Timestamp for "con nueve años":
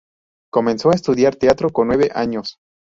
1.69-2.57